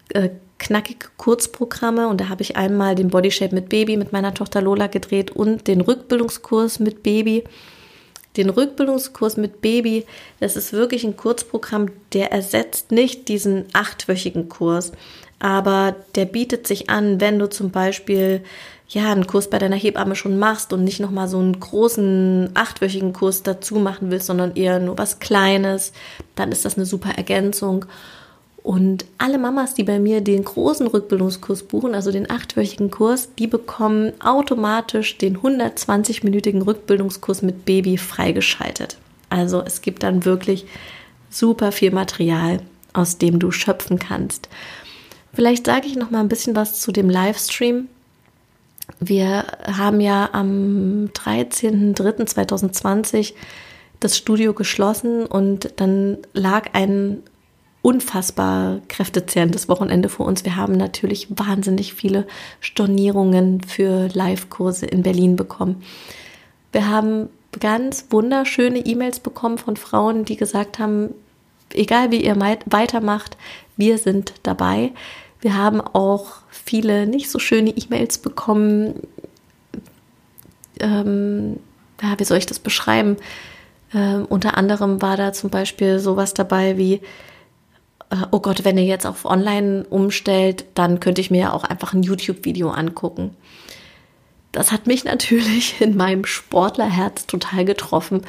äh, 0.09 0.29
knackige 0.59 1.07
Kurzprogramme 1.17 2.07
und 2.07 2.21
da 2.21 2.29
habe 2.29 2.43
ich 2.43 2.57
einmal 2.57 2.93
den 2.93 3.09
Bodyshape 3.09 3.55
mit 3.55 3.69
Baby 3.69 3.97
mit 3.97 4.11
meiner 4.11 4.33
Tochter 4.33 4.61
Lola 4.61 4.87
gedreht 4.87 5.31
und 5.31 5.67
den 5.67 5.81
Rückbildungskurs 5.81 6.79
mit 6.79 7.01
Baby. 7.01 7.43
Den 8.37 8.51
Rückbildungskurs 8.51 9.37
mit 9.37 9.61
Baby, 9.61 10.05
das 10.39 10.55
ist 10.55 10.71
wirklich 10.71 11.03
ein 11.03 11.17
Kurzprogramm, 11.17 11.87
der 12.13 12.31
ersetzt 12.31 12.91
nicht 12.91 13.27
diesen 13.27 13.65
achtwöchigen 13.73 14.49
Kurs, 14.49 14.91
aber 15.39 15.95
der 16.15 16.25
bietet 16.25 16.67
sich 16.67 16.89
an, 16.89 17.19
wenn 17.19 17.39
du 17.39 17.49
zum 17.49 17.71
Beispiel 17.71 18.43
ja, 18.89 19.11
einen 19.11 19.27
Kurs 19.27 19.49
bei 19.49 19.59
deiner 19.59 19.75
Hebamme 19.75 20.15
schon 20.15 20.39
machst 20.39 20.73
und 20.73 20.83
nicht 20.83 20.99
nochmal 20.99 21.27
so 21.27 21.37
einen 21.37 21.59
großen 21.59 22.49
achtwöchigen 22.55 23.13
Kurs 23.13 23.43
dazu 23.43 23.75
machen 23.75 24.09
willst, 24.09 24.25
sondern 24.25 24.55
eher 24.55 24.79
nur 24.79 24.97
was 24.97 25.19
Kleines, 25.19 25.93
dann 26.35 26.51
ist 26.51 26.65
das 26.65 26.75
eine 26.75 26.85
super 26.85 27.11
Ergänzung. 27.15 27.85
Und 28.69 29.05
alle 29.17 29.39
Mamas, 29.39 29.73
die 29.73 29.83
bei 29.83 29.97
mir 29.97 30.21
den 30.21 30.43
großen 30.43 30.85
Rückbildungskurs 30.85 31.63
buchen, 31.63 31.95
also 31.95 32.11
den 32.11 32.29
achtwöchigen 32.29 32.91
Kurs, 32.91 33.29
die 33.39 33.47
bekommen 33.47 34.13
automatisch 34.21 35.17
den 35.17 35.39
120-minütigen 35.39 36.61
Rückbildungskurs 36.61 37.41
mit 37.41 37.65
Baby 37.65 37.97
freigeschaltet. 37.97 38.99
Also 39.31 39.63
es 39.65 39.81
gibt 39.81 40.03
dann 40.03 40.23
wirklich 40.23 40.67
super 41.31 41.71
viel 41.71 41.89
Material, 41.89 42.61
aus 42.93 43.17
dem 43.17 43.39
du 43.39 43.49
schöpfen 43.49 43.97
kannst. 43.97 44.49
Vielleicht 45.33 45.65
sage 45.65 45.87
ich 45.87 45.95
noch 45.95 46.11
mal 46.11 46.19
ein 46.19 46.29
bisschen 46.29 46.55
was 46.55 46.79
zu 46.79 46.91
dem 46.91 47.09
Livestream. 47.09 47.87
Wir 48.99 49.45
haben 49.65 49.99
ja 49.99 50.29
am 50.31 51.09
13.03.2020 51.15 53.33
das 53.99 54.15
Studio 54.15 54.53
geschlossen 54.53 55.25
und 55.25 55.73
dann 55.77 56.19
lag 56.33 56.67
ein 56.73 57.23
unfassbar 57.81 58.81
kräftezehrendes 58.87 59.69
Wochenende 59.69 60.09
vor 60.09 60.25
uns. 60.25 60.43
Wir 60.43 60.55
haben 60.55 60.73
natürlich 60.73 61.27
wahnsinnig 61.29 61.93
viele 61.93 62.27
Stornierungen 62.59 63.61
für 63.61 64.09
Live-Kurse 64.13 64.85
in 64.85 65.03
Berlin 65.03 65.35
bekommen. 65.35 65.81
Wir 66.71 66.89
haben 66.89 67.29
ganz 67.59 68.05
wunderschöne 68.09 68.79
E-Mails 68.79 69.19
bekommen 69.19 69.57
von 69.57 69.77
Frauen, 69.77 70.25
die 70.25 70.35
gesagt 70.35 70.77
haben, 70.77 71.13
egal 71.73 72.11
wie 72.11 72.23
ihr 72.23 72.35
weitermacht, 72.39 73.37
wir 73.77 73.97
sind 73.97 74.33
dabei. 74.43 74.91
Wir 75.41 75.57
haben 75.57 75.79
auch 75.79 76.33
viele 76.49 77.07
nicht 77.07 77.31
so 77.31 77.39
schöne 77.39 77.71
E-Mails 77.71 78.17
bekommen. 78.17 78.95
Ähm, 80.81 81.57
ja, 82.01 82.19
wie 82.19 82.25
soll 82.25 82.37
ich 82.37 82.45
das 82.45 82.59
beschreiben? 82.59 83.15
Ähm, 83.93 84.25
unter 84.25 84.57
anderem 84.57 85.01
war 85.01 85.15
da 85.15 85.31
zum 85.31 85.49
Beispiel 85.49 85.99
sowas 85.99 86.33
dabei 86.33 86.77
wie, 86.77 87.01
oh 88.31 88.39
Gott, 88.39 88.65
wenn 88.65 88.77
ihr 88.77 88.85
jetzt 88.85 89.05
auf 89.05 89.25
Online 89.25 89.85
umstellt, 89.89 90.65
dann 90.73 90.99
könnte 90.99 91.21
ich 91.21 91.31
mir 91.31 91.41
ja 91.41 91.53
auch 91.53 91.63
einfach 91.63 91.93
ein 91.93 92.03
YouTube-Video 92.03 92.69
angucken. 92.69 93.35
Das 94.51 94.71
hat 94.71 94.87
mich 94.87 95.03
natürlich 95.05 95.79
in 95.81 95.95
meinem 95.95 96.25
Sportlerherz 96.25 97.27
total 97.27 97.65
getroffen, 97.65 98.21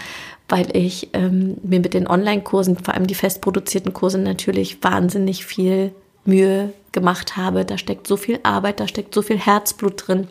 weil 0.48 0.76
ich 0.76 1.10
ähm, 1.12 1.56
mir 1.62 1.80
mit 1.80 1.94
den 1.94 2.08
Online-Kursen, 2.08 2.76
vor 2.76 2.94
allem 2.94 3.06
die 3.06 3.14
festproduzierten 3.14 3.92
Kurse, 3.92 4.18
natürlich 4.18 4.82
wahnsinnig 4.82 5.46
viel 5.46 5.92
Mühe 6.24 6.72
gemacht 6.92 7.36
habe. 7.36 7.64
Da 7.64 7.78
steckt 7.78 8.06
so 8.06 8.16
viel 8.16 8.40
Arbeit, 8.42 8.80
da 8.80 8.88
steckt 8.88 9.14
so 9.14 9.22
viel 9.22 9.38
Herzblut 9.38 10.06
drin. 10.06 10.28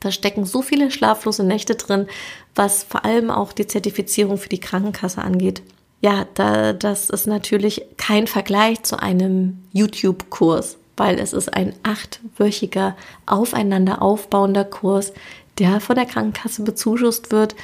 Da 0.00 0.10
stecken 0.10 0.44
so 0.44 0.62
viele 0.62 0.90
schlaflose 0.90 1.44
Nächte 1.44 1.76
drin, 1.76 2.06
was 2.54 2.84
vor 2.84 3.04
allem 3.04 3.30
auch 3.30 3.52
die 3.52 3.66
Zertifizierung 3.66 4.38
für 4.38 4.48
die 4.48 4.60
Krankenkasse 4.60 5.22
angeht. 5.22 5.62
Ja, 6.04 6.26
da, 6.34 6.74
das 6.74 7.08
ist 7.08 7.26
natürlich 7.26 7.80
kein 7.96 8.26
Vergleich 8.26 8.82
zu 8.82 9.00
einem 9.00 9.64
YouTube-Kurs, 9.72 10.76
weil 10.98 11.18
es 11.18 11.32
ist 11.32 11.54
ein 11.54 11.72
achtwöchiger, 11.82 12.94
aufeinander 13.24 14.02
aufbauender 14.02 14.66
Kurs, 14.66 15.14
der 15.58 15.80
von 15.80 15.96
der 15.96 16.04
Krankenkasse 16.04 16.62
bezuschusst 16.62 17.32
wird. 17.32 17.54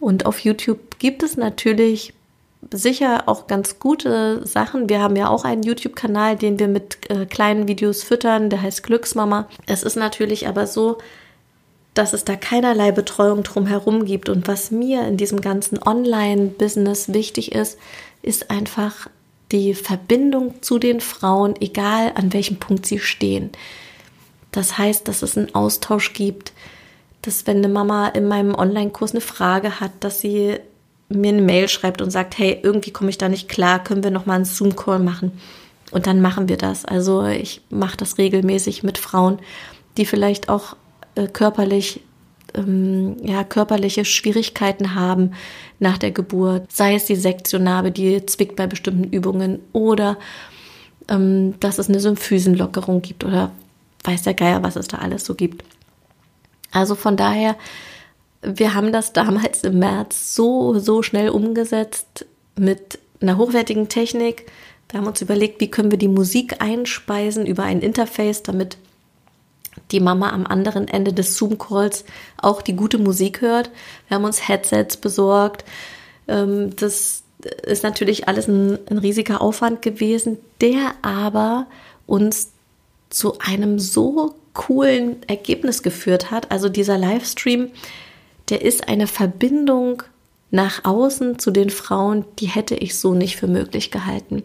Und 0.00 0.26
auf 0.26 0.40
YouTube 0.40 0.98
gibt 0.98 1.22
es 1.22 1.36
natürlich 1.36 2.14
sicher 2.72 3.28
auch 3.28 3.46
ganz 3.46 3.78
gute 3.78 4.44
Sachen. 4.44 4.88
Wir 4.88 5.00
haben 5.00 5.14
ja 5.14 5.28
auch 5.28 5.44
einen 5.44 5.62
YouTube-Kanal, 5.62 6.34
den 6.34 6.58
wir 6.58 6.66
mit 6.66 7.08
äh, 7.10 7.26
kleinen 7.26 7.68
Videos 7.68 8.02
füttern, 8.02 8.50
der 8.50 8.60
heißt 8.60 8.82
Glücksmama. 8.82 9.46
Es 9.66 9.84
ist 9.84 9.94
natürlich 9.94 10.48
aber 10.48 10.66
so, 10.66 10.98
dass 11.94 12.12
es 12.12 12.24
da 12.24 12.36
keinerlei 12.36 12.92
Betreuung 12.92 13.42
drumherum 13.44 14.04
gibt. 14.04 14.28
Und 14.28 14.48
was 14.48 14.70
mir 14.70 15.06
in 15.06 15.16
diesem 15.16 15.40
ganzen 15.40 15.80
Online-Business 15.80 17.12
wichtig 17.12 17.52
ist, 17.52 17.78
ist 18.22 18.50
einfach 18.50 19.08
die 19.52 19.74
Verbindung 19.74 20.62
zu 20.62 20.78
den 20.78 21.00
Frauen, 21.00 21.54
egal 21.60 22.12
an 22.16 22.32
welchem 22.32 22.56
Punkt 22.56 22.86
sie 22.86 22.98
stehen. 22.98 23.50
Das 24.50 24.76
heißt, 24.76 25.06
dass 25.06 25.22
es 25.22 25.36
einen 25.36 25.54
Austausch 25.54 26.12
gibt, 26.12 26.52
dass 27.22 27.46
wenn 27.46 27.58
eine 27.58 27.68
Mama 27.68 28.08
in 28.08 28.26
meinem 28.26 28.54
Online-Kurs 28.54 29.12
eine 29.12 29.20
Frage 29.20 29.80
hat, 29.80 29.92
dass 30.00 30.20
sie 30.20 30.56
mir 31.08 31.30
eine 31.30 31.42
Mail 31.42 31.68
schreibt 31.68 32.02
und 32.02 32.10
sagt, 32.10 32.38
hey, 32.38 32.58
irgendwie 32.62 32.90
komme 32.90 33.10
ich 33.10 33.18
da 33.18 33.28
nicht 33.28 33.48
klar, 33.48 33.82
können 33.82 34.02
wir 34.02 34.10
noch 34.10 34.26
mal 34.26 34.34
einen 34.34 34.44
Zoom-Call 34.44 34.98
machen? 34.98 35.32
Und 35.90 36.06
dann 36.06 36.20
machen 36.20 36.48
wir 36.48 36.56
das. 36.56 36.84
Also 36.84 37.24
ich 37.24 37.60
mache 37.70 37.96
das 37.96 38.18
regelmäßig 38.18 38.82
mit 38.82 38.98
Frauen, 38.98 39.38
die 39.96 40.06
vielleicht 40.06 40.48
auch 40.48 40.76
äh, 41.14 41.26
körperlich 41.26 42.00
ähm, 42.54 43.16
ja, 43.22 43.42
körperliche 43.42 44.04
Schwierigkeiten 44.04 44.94
haben 44.94 45.32
nach 45.80 45.98
der 45.98 46.12
Geburt, 46.12 46.70
sei 46.70 46.94
es 46.94 47.04
die 47.04 47.16
Sektionarbe, 47.16 47.90
die 47.90 48.24
zwickt 48.26 48.56
bei 48.56 48.66
bestimmten 48.66 49.04
Übungen 49.04 49.60
oder 49.72 50.18
ähm, 51.08 51.58
dass 51.60 51.78
es 51.78 51.88
eine 51.88 52.00
Symphysenlockerung 52.00 53.02
gibt 53.02 53.24
oder 53.24 53.50
weiß 54.04 54.22
der 54.22 54.34
Geier, 54.34 54.62
was 54.62 54.76
es 54.76 54.88
da 54.88 54.98
alles 54.98 55.24
so 55.24 55.34
gibt. 55.34 55.64
Also 56.70 56.94
von 56.94 57.16
daher 57.16 57.56
wir 58.44 58.74
haben 58.74 58.92
das 58.92 59.12
damals 59.12 59.64
im 59.64 59.78
März 59.78 60.34
so, 60.34 60.78
so 60.78 61.02
schnell 61.02 61.30
umgesetzt 61.30 62.26
mit 62.56 62.98
einer 63.20 63.38
hochwertigen 63.38 63.88
Technik. 63.88 64.46
Wir 64.90 65.00
haben 65.00 65.06
uns 65.06 65.22
überlegt, 65.22 65.60
wie 65.60 65.70
können 65.70 65.90
wir 65.90 65.98
die 65.98 66.08
Musik 66.08 66.60
einspeisen 66.60 67.46
über 67.46 67.64
ein 67.64 67.80
Interface, 67.80 68.42
damit 68.42 68.76
die 69.94 70.00
Mama 70.00 70.30
am 70.30 70.46
anderen 70.46 70.88
Ende 70.88 71.12
des 71.12 71.36
Zoom-Calls 71.38 72.04
auch 72.36 72.60
die 72.60 72.76
gute 72.76 72.98
Musik 72.98 73.40
hört. 73.40 73.70
Wir 74.08 74.16
haben 74.16 74.24
uns 74.24 74.46
Headsets 74.46 74.96
besorgt. 74.96 75.64
Ähm, 76.28 76.74
das 76.76 77.22
ist 77.62 77.84
natürlich 77.84 78.28
alles 78.28 78.48
ein, 78.48 78.78
ein 78.90 78.98
riesiger 78.98 79.40
Aufwand 79.40 79.82
gewesen, 79.82 80.38
der 80.60 80.94
aber 81.02 81.66
uns 82.06 82.50
zu 83.08 83.38
einem 83.38 83.78
so 83.78 84.34
coolen 84.52 85.16
Ergebnis 85.28 85.82
geführt 85.82 86.30
hat. 86.30 86.50
Also 86.50 86.68
dieser 86.68 86.98
Livestream, 86.98 87.70
der 88.48 88.62
ist 88.62 88.88
eine 88.88 89.06
Verbindung 89.06 90.02
nach 90.50 90.84
außen 90.84 91.38
zu 91.38 91.50
den 91.50 91.70
Frauen, 91.70 92.24
die 92.38 92.46
hätte 92.46 92.74
ich 92.74 92.98
so 92.98 93.14
nicht 93.14 93.36
für 93.36 93.46
möglich 93.46 93.90
gehalten. 93.90 94.42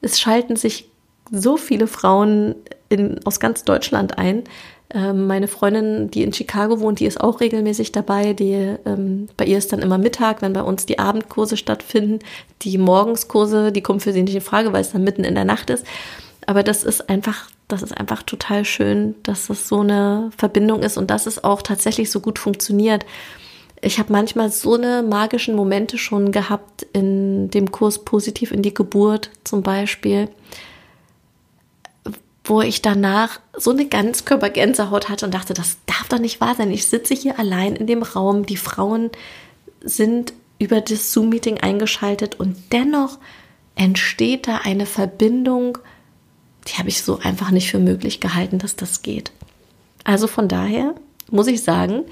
Es 0.00 0.20
schalten 0.20 0.56
sich 0.56 0.88
so 1.30 1.56
viele 1.56 1.86
Frauen 1.86 2.54
in, 2.88 3.20
aus 3.24 3.40
ganz 3.40 3.64
Deutschland 3.64 4.18
ein. 4.18 4.44
Ähm, 4.90 5.26
meine 5.26 5.48
Freundin, 5.48 6.10
die 6.10 6.22
in 6.22 6.32
Chicago 6.32 6.80
wohnt, 6.80 7.00
die 7.00 7.06
ist 7.06 7.20
auch 7.20 7.40
regelmäßig 7.40 7.92
dabei. 7.92 8.32
Die, 8.32 8.76
ähm, 8.86 9.28
bei 9.36 9.44
ihr 9.44 9.58
ist 9.58 9.72
dann 9.72 9.80
immer 9.80 9.98
Mittag, 9.98 10.40
wenn 10.40 10.54
bei 10.54 10.62
uns 10.62 10.86
die 10.86 10.98
Abendkurse 10.98 11.56
stattfinden. 11.56 12.20
Die 12.62 12.78
Morgenskurse, 12.78 13.70
die 13.70 13.82
kommen 13.82 14.00
für 14.00 14.12
sie 14.12 14.22
nicht 14.22 14.34
in 14.34 14.40
Frage, 14.40 14.72
weil 14.72 14.80
es 14.80 14.92
dann 14.92 15.04
mitten 15.04 15.24
in 15.24 15.34
der 15.34 15.44
Nacht 15.44 15.68
ist. 15.68 15.84
Aber 16.46 16.62
das 16.62 16.84
ist 16.84 17.10
einfach, 17.10 17.50
das 17.68 17.82
ist 17.82 17.94
einfach 17.94 18.22
total 18.22 18.64
schön, 18.64 19.14
dass 19.22 19.48
das 19.48 19.68
so 19.68 19.80
eine 19.80 20.30
Verbindung 20.38 20.82
ist 20.82 20.96
und 20.96 21.10
dass 21.10 21.26
es 21.26 21.44
auch 21.44 21.60
tatsächlich 21.60 22.10
so 22.10 22.20
gut 22.20 22.38
funktioniert. 22.38 23.04
Ich 23.82 23.98
habe 23.98 24.10
manchmal 24.10 24.50
so 24.50 24.74
eine 24.74 25.02
magischen 25.02 25.54
Momente 25.54 25.98
schon 25.98 26.32
gehabt 26.32 26.86
in 26.94 27.50
dem 27.50 27.70
Kurs 27.70 28.04
Positiv 28.04 28.50
in 28.50 28.62
die 28.62 28.74
Geburt 28.74 29.30
zum 29.44 29.62
Beispiel, 29.62 30.28
wo 32.48 32.62
ich 32.62 32.82
danach 32.82 33.40
so 33.56 33.70
eine 33.70 33.86
Ganzkörpergänsehaut 33.86 35.08
hatte 35.08 35.26
und 35.26 35.34
dachte, 35.34 35.54
das 35.54 35.78
darf 35.86 36.08
doch 36.08 36.18
nicht 36.18 36.40
wahr 36.40 36.54
sein. 36.54 36.70
Ich 36.70 36.86
sitze 36.86 37.14
hier 37.14 37.38
allein 37.38 37.76
in 37.76 37.86
dem 37.86 38.02
Raum, 38.02 38.46
die 38.46 38.56
Frauen 38.56 39.10
sind 39.80 40.32
über 40.58 40.80
das 40.80 41.12
Zoom-Meeting 41.12 41.58
eingeschaltet 41.58 42.40
und 42.40 42.56
dennoch 42.72 43.18
entsteht 43.76 44.48
da 44.48 44.58
eine 44.64 44.86
Verbindung, 44.86 45.78
die 46.66 46.74
habe 46.74 46.88
ich 46.88 47.02
so 47.02 47.18
einfach 47.22 47.50
nicht 47.50 47.70
für 47.70 47.78
möglich 47.78 48.20
gehalten, 48.20 48.58
dass 48.58 48.76
das 48.76 49.02
geht. 49.02 49.30
Also 50.04 50.26
von 50.26 50.48
daher 50.48 50.94
muss 51.30 51.46
ich 51.46 51.62
sagen, 51.62 52.04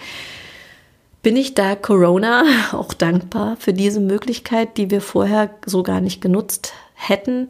bin 1.23 1.37
ich 1.37 1.55
da 1.55 1.75
Corona 1.75 2.45
auch 2.73 2.95
dankbar 2.95 3.57
für 3.59 3.73
diese 3.73 4.01
Möglichkeit, 4.01 4.77
die 4.77 4.91
wir 4.91 5.01
vorher 5.01 5.51
so 5.65 5.83
gar 5.83 6.01
nicht 6.01 6.21
genutzt 6.21 6.73
hätten. 6.95 7.49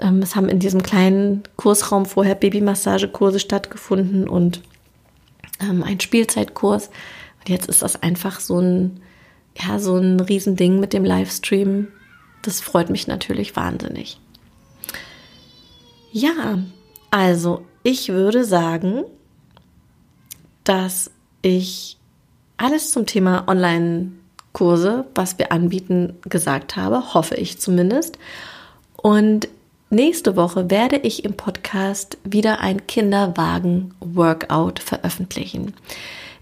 Ähm, 0.00 0.20
es 0.22 0.36
haben 0.36 0.48
in 0.48 0.58
diesem 0.58 0.82
kleinen 0.82 1.42
Kursraum 1.56 2.06
vorher 2.06 2.34
Babymassagekurse 2.34 3.40
stattgefunden 3.40 4.28
und 4.28 4.60
ähm, 5.60 5.82
ein 5.82 6.00
Spielzeitkurs. 6.00 6.88
Und 7.38 7.48
jetzt 7.48 7.68
ist 7.68 7.82
das 7.82 8.02
einfach 8.02 8.40
so 8.40 8.60
ein, 8.60 9.00
ja, 9.56 9.78
so 9.78 9.96
ein 9.96 10.20
Riesending 10.20 10.80
mit 10.80 10.92
dem 10.92 11.04
Livestream. 11.04 11.88
Das 12.42 12.60
freut 12.60 12.90
mich 12.90 13.06
natürlich 13.06 13.56
wahnsinnig. 13.56 14.18
Ja, 16.12 16.58
also 17.10 17.64
ich 17.82 18.08
würde 18.08 18.44
sagen, 18.44 19.04
dass 20.64 21.10
ich 21.42 21.96
alles 22.56 22.90
zum 22.90 23.06
Thema 23.06 23.46
Online-Kurse, 23.48 25.06
was 25.14 25.38
wir 25.38 25.52
anbieten, 25.52 26.14
gesagt 26.22 26.76
habe, 26.76 27.14
hoffe 27.14 27.36
ich 27.36 27.60
zumindest. 27.60 28.18
Und 28.96 29.48
nächste 29.90 30.36
Woche 30.36 30.70
werde 30.70 30.96
ich 30.96 31.24
im 31.24 31.34
Podcast 31.34 32.18
wieder 32.24 32.60
ein 32.60 32.86
Kinderwagen-Workout 32.86 34.78
veröffentlichen. 34.80 35.74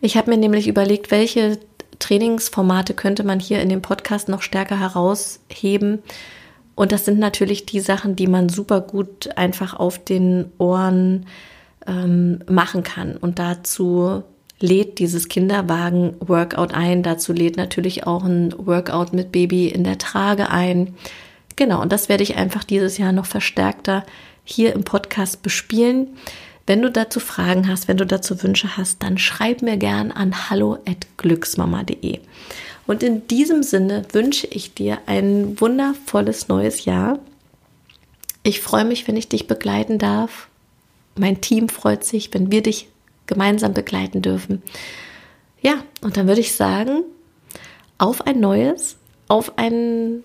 Ich 0.01 0.17
habe 0.17 0.31
mir 0.31 0.37
nämlich 0.37 0.69
überlegt, 0.69 1.11
welche 1.11 1.59
Trainingsformate 1.99 2.95
könnte 2.95 3.25
man 3.25 3.41
hier 3.41 3.61
in 3.61 3.69
dem 3.69 3.83
Podcast 3.83 4.29
noch 4.29 4.43
stärker 4.43 4.79
herausheben. 4.79 6.03
Und 6.75 6.93
das 6.93 7.05
sind 7.05 7.19
natürlich 7.19 7.67
die 7.67 7.81
Sachen, 7.81 8.17
die 8.17 8.27
man 8.27 8.49
super 8.49 8.81
gut 8.81 9.37
einfach 9.37 9.75
auf 9.75 10.03
den 10.03 10.51
Ohren 10.59 11.27
ähm, 11.87 12.41
machen 12.49 12.83
kann. 12.83 13.17
Und 13.17 13.39
dazu 13.39 14.23
lädt 14.61 14.99
dieses 14.99 15.29
Kinderwagen-Workout 15.29 16.75
ein. 16.75 17.03
Dazu 17.03 17.33
lädt 17.33 17.57
natürlich 17.57 18.07
auch 18.07 18.25
ein 18.25 18.55
Workout 18.57 19.13
mit 19.13 19.31
Baby 19.33 19.69
in 19.69 19.85
der 19.85 19.99
Trage 19.99 20.51
ein. 20.51 20.95
Genau, 21.57 21.81
und 21.81 21.93
das 21.93 22.09
werde 22.09 22.23
ich 22.23 22.37
einfach 22.37 22.65
dieses 22.65 22.99
Jahr 22.99 23.13
noch 23.13 23.27
verstärkter 23.27 24.05
hier 24.45 24.73
im 24.73 24.85
Podcast 24.85 25.43
bespielen. 25.43 26.17
Wenn 26.67 26.83
du 26.83 26.91
dazu 26.91 27.21
Fragen 27.21 27.69
hast, 27.69 27.89
wenn 27.89 27.97
du 27.97 28.07
dazu 28.07 28.43
Wünsche 28.43 28.77
hast, 28.77 29.03
dann 29.03 29.19
schreib 29.19 29.63
mir 29.63 29.77
gern 29.77 30.11
an 30.11 30.51
hallo@glücksmama.de. 30.51 32.21
Und 32.87 33.03
in 33.03 33.27
diesem 33.29 33.63
Sinne 33.63 34.05
wünsche 34.13 34.47
ich 34.47 34.75
dir 34.75 34.99
ein 35.07 35.61
wundervolles 35.61 36.49
neues 36.49 36.85
Jahr. 36.85 37.19
Ich 38.43 38.61
freue 38.61 38.85
mich, 38.85 39.07
wenn 39.09 39.17
ich 39.17 39.29
dich 39.29 39.47
begleiten 39.47 39.99
darf. 39.99 40.49
Mein 41.17 41.41
Team 41.41 41.69
freut 41.69 42.05
sich, 42.05 42.33
wenn 42.35 42.51
wir 42.51 42.63
dich 42.63 42.89
gemeinsam 43.27 43.73
begleiten 43.73 44.21
dürfen. 44.21 44.63
Ja, 45.63 45.83
und 46.03 46.17
dann 46.17 46.27
würde 46.27 46.41
ich 46.41 46.53
sagen, 46.53 47.05
auf 47.97 48.27
ein 48.27 48.41
neues, 48.41 48.97
auf 49.29 49.57
ein 49.57 50.23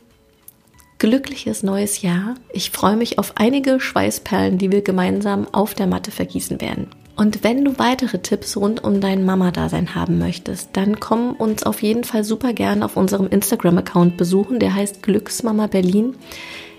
glückliches 0.99 1.63
neues 1.63 2.01
Jahr. 2.01 2.35
Ich 2.53 2.71
freue 2.71 2.97
mich 2.97 3.17
auf 3.17 3.33
einige 3.35 3.79
Schweißperlen, 3.79 4.57
die 4.57 4.71
wir 4.71 4.81
gemeinsam 4.81 5.47
auf 5.51 5.73
der 5.73 5.87
Matte 5.87 6.11
vergießen 6.11 6.61
werden. 6.61 6.87
Und 7.15 7.43
wenn 7.43 7.65
du 7.65 7.77
weitere 7.79 8.19
Tipps 8.19 8.55
rund 8.55 8.83
um 8.83 9.01
dein 9.01 9.25
Mama-Dasein 9.25 9.93
haben 9.95 10.19
möchtest, 10.19 10.69
dann 10.73 11.01
komm 11.01 11.33
uns 11.33 11.63
auf 11.63 11.81
jeden 11.81 12.05
Fall 12.05 12.23
super 12.23 12.53
gern 12.53 12.81
auf 12.81 12.95
unserem 12.95 13.27
Instagram-Account 13.27 14.15
besuchen. 14.15 14.59
Der 14.59 14.73
heißt 14.73 15.03
Glücksmama 15.03 15.67
Berlin. 15.67 16.15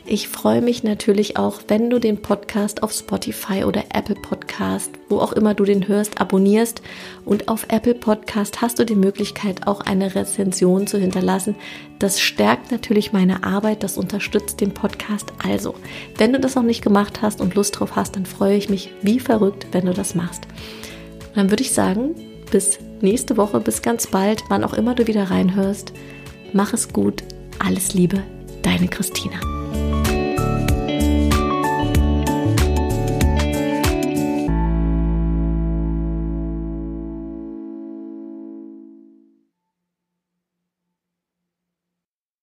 Ich 0.06 0.28
freue 0.28 0.62
mich 0.62 0.82
natürlich 0.82 1.36
auch, 1.36 1.60
wenn 1.68 1.90
du 1.90 1.98
den 1.98 2.20
Podcast 2.20 2.82
auf 2.82 2.92
Spotify 2.92 3.64
oder 3.64 3.84
Apple 3.94 4.16
Podcast, 4.16 4.90
wo 5.08 5.18
auch 5.18 5.32
immer 5.32 5.54
du 5.54 5.64
den 5.64 5.86
hörst, 5.88 6.20
abonnierst. 6.20 6.82
Und 7.24 7.48
auf 7.48 7.66
Apple 7.68 7.94
Podcast 7.94 8.60
hast 8.62 8.78
du 8.78 8.86
die 8.86 8.96
Möglichkeit, 8.96 9.66
auch 9.66 9.80
eine 9.80 10.14
Rezension 10.14 10.86
zu 10.86 10.98
hinterlassen. 10.98 11.54
Das 11.98 12.20
stärkt 12.20 12.72
natürlich 12.72 13.12
meine 13.12 13.44
Arbeit, 13.44 13.82
das 13.82 13.98
unterstützt 13.98 14.60
den 14.60 14.72
Podcast. 14.72 15.32
Also, 15.44 15.74
wenn 16.16 16.32
du 16.32 16.40
das 16.40 16.54
noch 16.54 16.62
nicht 16.62 16.82
gemacht 16.82 17.22
hast 17.22 17.40
und 17.40 17.54
Lust 17.54 17.78
drauf 17.78 17.94
hast, 17.94 18.16
dann 18.16 18.26
freue 18.26 18.56
ich 18.56 18.68
mich 18.68 18.90
wie 19.02 19.20
verrückt, 19.20 19.66
wenn 19.72 19.86
du 19.86 19.92
das 19.92 20.14
machst. 20.14 20.44
Und 21.28 21.36
dann 21.36 21.50
würde 21.50 21.62
ich 21.62 21.72
sagen, 21.72 22.14
bis 22.50 22.78
nächste 23.00 23.36
Woche, 23.36 23.60
bis 23.60 23.82
ganz 23.82 24.06
bald, 24.06 24.42
wann 24.48 24.64
auch 24.64 24.74
immer 24.74 24.94
du 24.94 25.06
wieder 25.06 25.30
reinhörst. 25.30 25.92
Mach 26.52 26.72
es 26.72 26.92
gut. 26.92 27.22
Alles 27.58 27.94
Liebe, 27.94 28.22
deine 28.62 28.88
Christina. 28.88 29.59